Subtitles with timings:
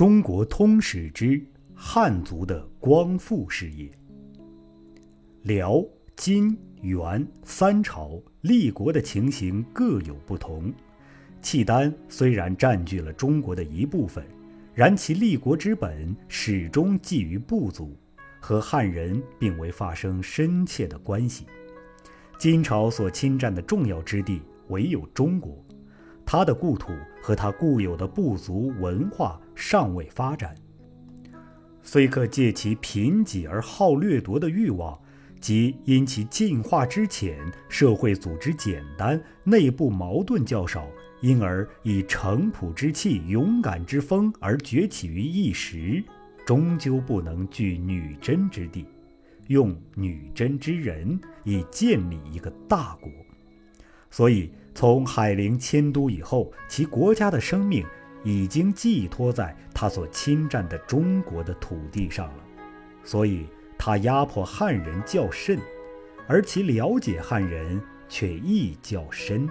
[0.00, 1.38] 中国通史之
[1.74, 3.86] 汉族的光复事业。
[5.42, 5.84] 辽、
[6.16, 10.72] 金、元三朝立国的情形各有不同。
[11.42, 14.24] 契丹虽然占据了中国的一部分，
[14.72, 17.94] 然其立国之本始终寄于部族，
[18.40, 21.44] 和汉人并未发生深切的关系。
[22.38, 25.62] 金朝所侵占的重要之地唯有中国，
[26.24, 26.92] 他的故土
[27.22, 30.54] 和他固有的部族文化尚未发展，
[31.82, 34.98] 虽可借其贫瘠而好掠夺的欲望。
[35.40, 37.38] 即因其进化之浅，
[37.70, 40.86] 社会组织简单，内部矛盾较少，
[41.22, 46.04] 因而以诚朴之气、勇敢之风而崛起于一时，
[46.44, 48.84] 终究不能具女真之地，
[49.46, 53.10] 用女真之人以建立一个大国。
[54.10, 57.84] 所以，从海陵迁都以后，其国家的生命
[58.24, 62.44] 已经寄托在他所侵占的中国的土地上了。
[63.04, 63.46] 所以。
[63.82, 65.58] 他压迫汉人较甚，
[66.26, 69.48] 而其了解汉人却亦较深。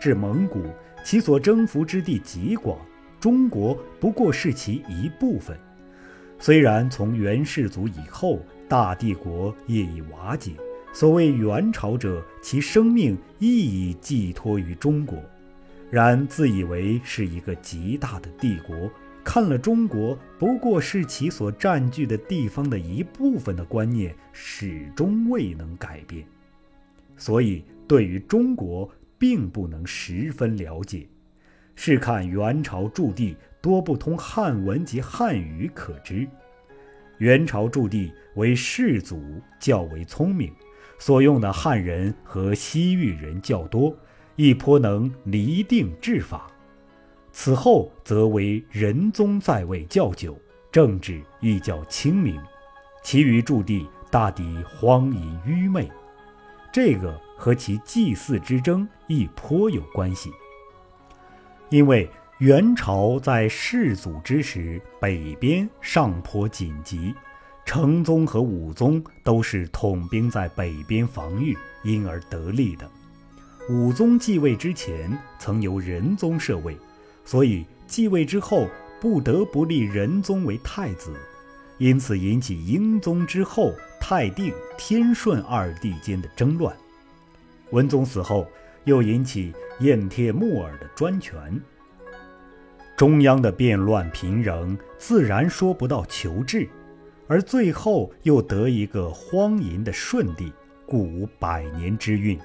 [0.00, 0.62] 至蒙古，
[1.04, 2.78] 其所征服之地极广，
[3.18, 5.58] 中国不过是其一部分。
[6.38, 10.52] 虽然从元世祖以后，大帝国业已瓦解，
[10.92, 15.22] 所谓元朝者，其生命亦已寄托于中国，
[15.88, 18.90] 然自以为是一个极大的帝国。
[19.22, 26.26] 看了中国不过是其所占据的地方的一部分的观念，始终未能改变，
[27.16, 31.06] 所以对于中国并不能十分了解。
[31.76, 36.26] 试看元朝驻地多不通汉文及汉语可知，
[37.18, 40.52] 元朝驻地为士族较为聪明，
[41.00, 43.96] 所用的汉人和西域人较多，
[44.36, 46.46] 亦颇能离定制法。
[47.32, 50.38] 此后则为仁宗在位较久，
[50.70, 52.38] 政治亦较清明，
[53.02, 55.90] 其余驻地大抵荒淫愚昧。
[56.70, 60.30] 这个和其祭祀之争亦颇有关系。
[61.70, 62.06] 因为
[62.40, 67.14] 元朝在世祖之时，北边上坡紧急，
[67.70, 72.90] 成宗和武宗都是统兵在北边防御，因而得利的。
[73.68, 76.76] 武宗继位之前，曾由仁宗摄位。
[77.24, 78.66] 所以继位之后，
[79.00, 81.14] 不得不立仁宗为太子，
[81.78, 86.74] 因此引起英宗之后泰定、天顺二帝间的争乱。
[87.70, 88.48] 文宗死后，
[88.82, 91.62] 又引起燕帖木儿的专权。
[92.96, 96.68] 中央的变乱频仍，自然说不到求治，
[97.30, 100.52] 而最后又得一个荒淫的顺帝，
[100.84, 102.36] 故无百年之运，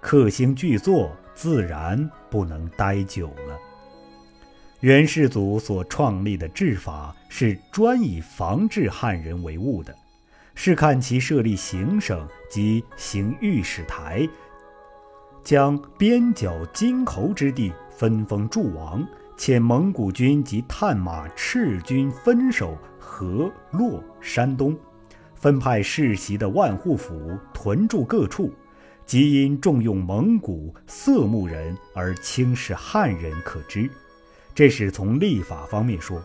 [0.00, 3.58] 克星巨作，自然不能待久了。
[4.80, 9.94] 元世祖所创立的治法是专以防治汉人为务的，
[10.54, 14.26] 是看其设立行省及行御史台，
[15.44, 19.06] 将边角金侯之地分封诸王，
[19.36, 22.78] 遣蒙古军及探马赤军分守
[23.12, 24.74] 河洛山东，
[25.34, 28.50] 分派世袭的万户府屯驻各处，
[29.04, 33.88] 即因重用蒙古色目人而轻视汉人可知。
[34.54, 36.18] 这是从立法方面说；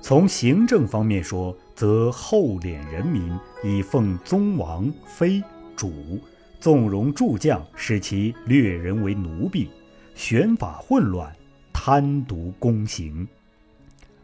[0.00, 5.42] 从行政方面说，则厚敛人民，以奉宗王妃
[5.76, 6.18] 主，
[6.58, 9.70] 纵容诸将，使其掠人为奴婢，
[10.14, 11.30] 选法混乱，
[11.70, 13.28] 贪渎公行，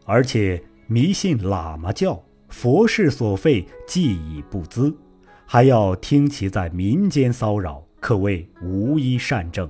[0.03, 0.59] 而且
[0.89, 4.95] 迷信喇嘛教，佛事所费计以不资，
[5.45, 9.69] 还要听其在民间骚扰，可谓无一善政。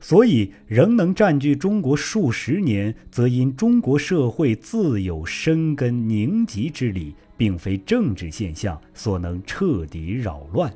[0.00, 10.70] 所以仍能占据中国数十年，则因中国社会自有生根凝集之理，并非政治现象所能彻底扰乱。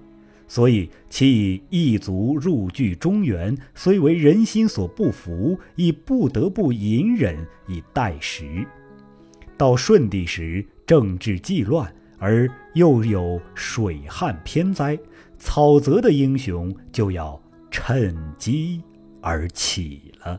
[0.48, 8.66] 所以其以异族入据中原，虽为人心所不服，亦不得不隐忍以待时。
[9.56, 14.98] 到舜帝时，政治既乱，而又有水旱偏灾，
[15.38, 17.40] 草泽的英雄就要
[17.70, 18.82] 趁机。
[19.26, 20.38] 而起了。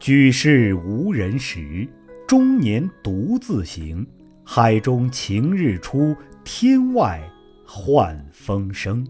[0.00, 1.86] 举世无人时，
[2.26, 4.06] 中年独自行。
[4.42, 7.22] 海中晴日出，天外
[7.66, 9.06] 换风声。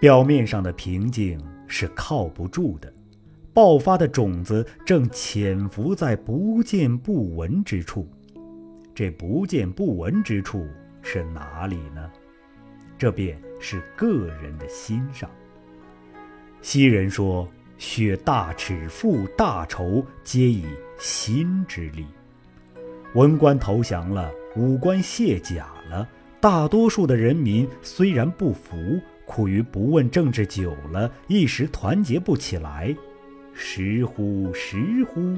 [0.00, 2.90] 表面上的平静是靠不住的，
[3.52, 8.08] 爆发的种子正潜伏在不见不闻之处。
[8.94, 10.66] 这不见不闻之处
[11.02, 12.10] 是哪里呢？
[12.98, 15.28] 这便是个人的心上。
[16.60, 17.48] 昔人说
[17.78, 20.66] ：“雪大尺，负大仇，皆以
[20.98, 22.04] 心之力。
[23.14, 26.06] 文官投降了，武官卸甲了，
[26.40, 28.76] 大多数的人民虽然不服，
[29.24, 32.94] 苦于不问政治久了，一时团结不起来。
[33.60, 35.36] 时乎时乎，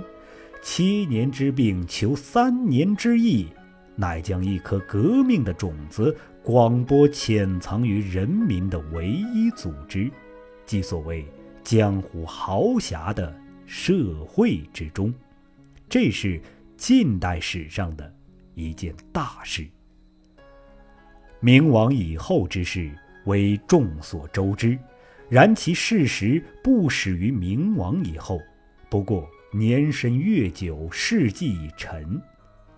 [0.62, 3.48] 七年之病求三年之益，
[3.96, 10.08] 乃将一颗革命的种子广播潜藏于人民的唯一组织，
[10.64, 11.26] 即所谓
[11.64, 13.36] 江湖豪侠的
[13.66, 15.12] 社会之中。
[15.88, 16.40] 这是。
[16.74, 18.12] 近代史上的
[18.54, 19.64] 一件大事。
[21.38, 22.90] 明亡以后之事
[23.24, 24.76] 为众所周知，
[25.32, 28.38] 然其事实不始于明亡以后。
[28.90, 32.20] 不过年深月久，事迹已沉，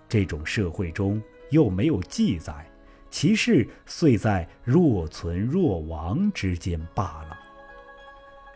[0.08, 1.20] 这种社会中
[1.50, 2.64] 又没有记载，
[3.10, 7.36] 其事遂在若存若亡之间罢了。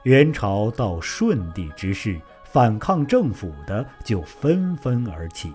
[0.04, 2.16] 元朝到顺帝之事。
[2.44, 5.52] 反抗政府的就纷纷而起，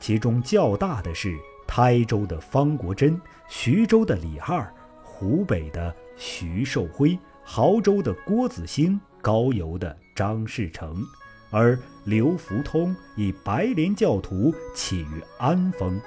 [0.00, 1.32] 其中较大的是
[1.68, 4.68] 台州的方国珍、徐州的李二、
[5.04, 11.02] 湖北的徐寿辉、亳州的郭子兴、高邮的张士诚，
[11.50, 16.00] 而刘福通以白莲教徒起于安丰，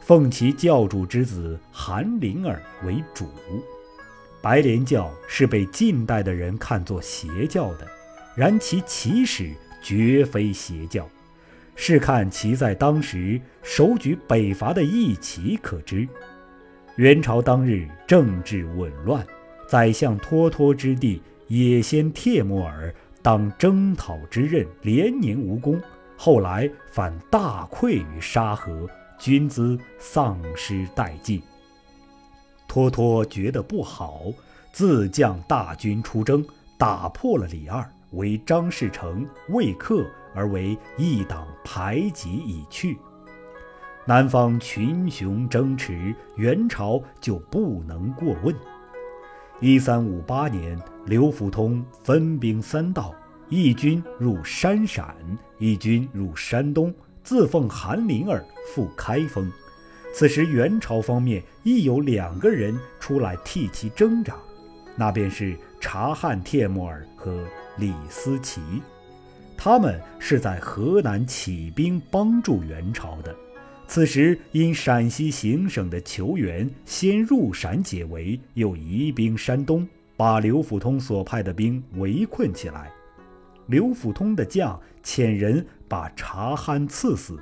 [0.00, 3.28] 奉其教主之子韩林儿为主。
[4.40, 7.86] 白莲教是被近代的人看作邪教的。
[8.34, 11.06] 然其起始绝非邪教，
[11.76, 16.08] 试看其在当时手举北伐的义旗可知。
[16.96, 19.26] 元朝当日政治紊乱，
[19.66, 25.80] 宰相脱脱之弟也先帖木儿当征讨之任，连年无功，
[26.16, 28.88] 后来反大溃于沙河，
[29.18, 31.42] 军资丧失殆尽。
[32.68, 34.24] 脱脱觉得不好，
[34.72, 36.44] 自将大军出征，
[36.78, 37.86] 打破了李二。
[38.12, 40.04] 为张士诚、魏克
[40.34, 42.98] 而为一党排挤已去，
[44.04, 48.54] 南方群雄争持，元朝就不能过问。
[49.62, 50.76] 一三五八年，
[51.06, 53.14] 刘福通分兵三道，
[53.48, 55.14] 一军入山陕，
[55.56, 56.92] 一军入山东，
[57.22, 58.44] 自奉韩林儿
[58.74, 59.48] 赴开封。
[60.12, 64.34] 此时元朝方面亦有两个人出来替其挣扎，
[64.96, 67.40] 那便是察罕帖木儿和。
[67.78, 68.60] 李思齐，
[69.56, 73.34] 他们是在河南起兵帮助元朝的。
[73.92, 79.86] 此时因陕西行省的求援，先入陕解围，又移兵山东，
[80.16, 82.90] 把刘辅通所派的兵围困起来。
[83.66, 87.38] 刘辅通的将遣人把察罕赐死，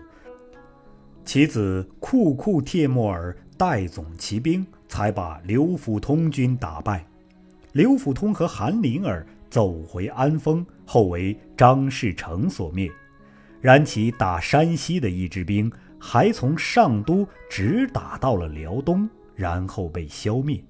[1.24, 7.06] 其子库库帖木儿代总骑兵，才把刘辅通军打败。
[7.70, 9.24] 刘辅通和韩林儿。
[9.48, 12.90] 走回安丰后，为张士诚所灭。
[13.60, 15.70] 然其打山西的一支兵，
[16.00, 20.60] 还从上都直打到了辽东，然后被消灭。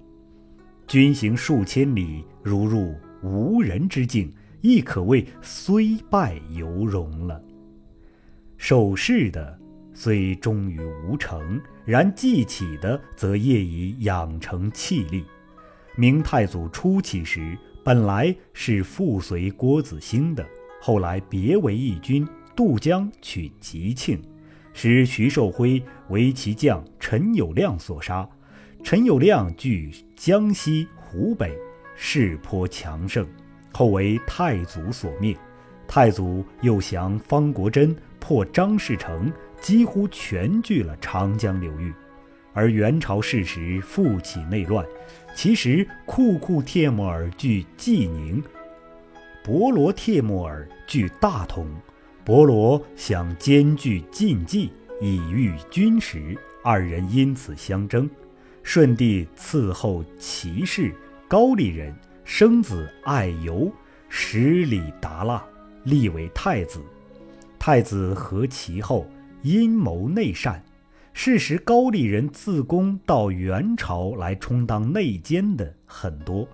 [0.85, 2.93] 军行数千里，如入
[3.23, 7.41] 无人之境，亦可谓虽败犹荣了。
[8.57, 9.57] 守势的
[9.93, 15.23] 虽终于无成，然记起的则业已养成气力。
[15.95, 17.57] 明太祖初起时。
[17.83, 20.45] 本来是附随郭子兴的，
[20.79, 24.21] 后来别为义军渡江取吉庆，
[24.73, 28.27] 使徐寿辉为其将陈友谅所杀。
[28.83, 31.55] 陈友谅据江西、湖北，
[31.95, 33.27] 势颇强盛，
[33.71, 35.37] 后为太祖所灭。
[35.87, 41.93] 太祖又降方国珍，破张士诚，几乎全据了长江流域。
[42.53, 44.85] 而元朝事时复起内乱，
[45.35, 48.43] 其实库库帖木儿据济宁，
[49.43, 51.67] 博罗帖木儿据大同。
[52.23, 58.07] 博罗想兼具禁忌，以御军时，二人因此相争。
[58.61, 60.93] 顺帝赐后齐氏，
[61.27, 63.71] 高丽人，生子爱由，
[64.07, 65.43] 十里达腊，
[65.83, 66.79] 立为太子。
[67.57, 69.07] 太子和其后，
[69.41, 70.63] 阴谋内善。
[71.13, 76.47] 事实，高丽人自宫到元朝来充当内奸的很多，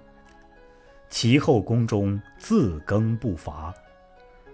[1.10, 3.74] 其后宫中自更不乏，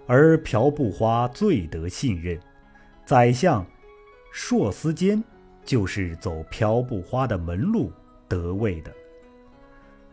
[0.05, 2.39] 而朴不花最得信任。
[3.05, 3.65] 宰相
[4.31, 5.23] 硕思坚
[5.63, 7.91] 就是走朴不花的门路
[8.27, 8.91] 得位的。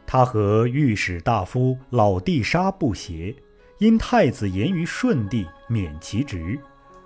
[0.06, 3.34] 他和御史大夫老地沙不协，
[3.78, 6.58] 因太子言于顺帝，免其职。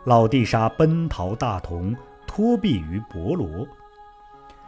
[0.05, 1.95] 老地沙奔逃大同。
[2.27, 3.69] 托庇于伯罗，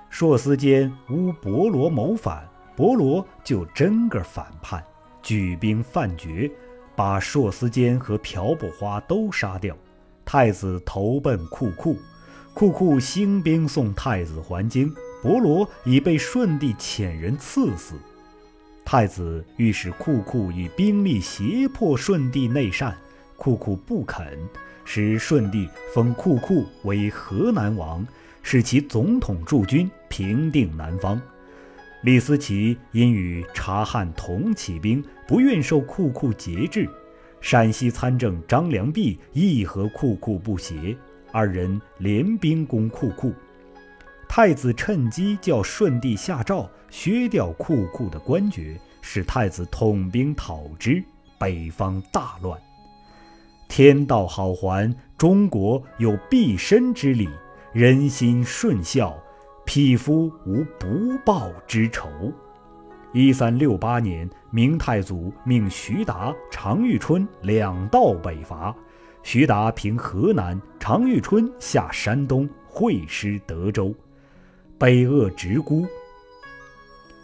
[0.09, 2.47] 硕思坚诬伯罗谋反，
[2.77, 4.85] 伯罗就真个反叛，
[5.21, 6.49] 举兵犯绝，
[6.97, 9.77] 把硕斯坚和朴不花都杀掉。
[10.25, 11.97] 太子投奔库库，
[12.53, 17.95] 库库兴兵送太子还京，伯罗已被顺帝遣人赐死。
[18.85, 22.97] 太子欲使库库以兵力胁迫顺帝内禅，
[23.37, 24.39] 库库不肯，
[24.85, 28.07] 使顺帝封库库为河南王，
[28.43, 31.21] 使其总统驻军平定南方。
[32.07, 36.89] 李思齐因与察汉同起兵，不愿受库库节制。
[37.41, 40.97] 陕西参政张良弼亦和库库不协，
[41.33, 43.35] 二人联兵攻库库。
[44.29, 51.03] 太子趁机叫顺帝下诏削掉库库的官爵，使太子统兵讨之，
[51.41, 52.57] 北方大乱。
[53.67, 57.29] 天道好还，中国有必身之理，
[57.73, 59.21] 人心顺孝，
[59.67, 62.09] 匹夫无不报之仇。
[63.13, 68.75] 一三六八年，明太祖命徐达、常遇春两道北伐，
[69.25, 73.93] 徐达平河南，常遇春下山东，会师德州。
[74.79, 75.85] 北扼直沽，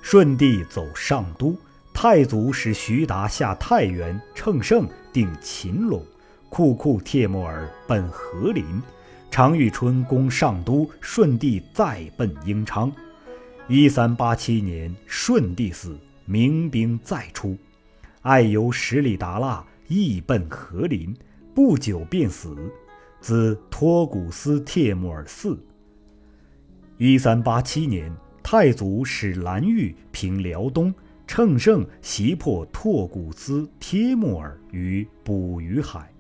[0.03, 1.57] 顺帝走上都，
[1.95, 6.03] 太祖使徐达下太原，乘胜定秦陇，
[6.49, 8.65] 库库帖木儿奔和林，
[9.33, 12.93] 常遇春攻上都，顺帝再奔英昌。
[13.67, 17.57] 一三八七年，顺帝死，明兵再出，
[18.21, 21.17] 爱由十里达腊亦奔和林，
[21.55, 22.55] 不久便死，
[23.23, 25.57] 子托古斯帖木儿嗣。
[26.99, 30.95] 一三八七年，太祖使蓝玉平辽东，
[31.27, 36.12] 乘胜袭破拓古斯帖木儿于捕鱼海。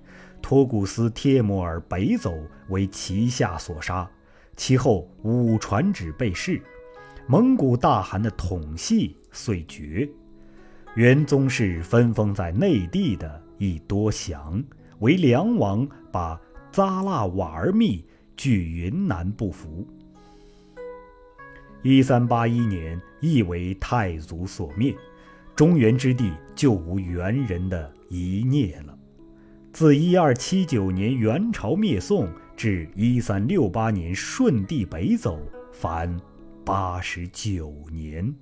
[0.42, 2.34] 托古斯帖木儿北走，
[2.68, 4.10] 为旗下所杀。
[4.56, 6.60] 其后五传旨被弑，
[7.26, 10.06] 蒙古大汗的统系遂绝。
[10.94, 14.62] 元宗室分封在内地的亦多降，
[14.98, 16.38] 唯梁王把
[16.70, 18.04] 扎剌瓦尔密
[18.36, 19.86] 据云南不服。
[21.82, 24.94] 一三八一年，亦为太祖所灭，
[25.56, 28.96] 中原之地就无元人的遗孽了。
[29.72, 35.40] 自一二七九年元朝灭宋至一三六八年顺帝北走，
[35.72, 36.14] 凡
[36.62, 38.34] 八十九年。